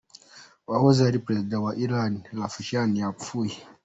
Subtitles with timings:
[0.67, 3.55] Uwahoze ari prezida wa Iran Rafsanjani yapfuye.